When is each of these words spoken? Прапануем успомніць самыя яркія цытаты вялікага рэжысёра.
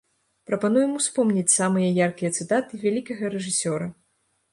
Прапануем 0.51 0.93
успомніць 0.99 1.53
самыя 1.57 1.89
яркія 2.05 2.31
цытаты 2.39 2.79
вялікага 2.87 3.25
рэжысёра. 3.35 3.91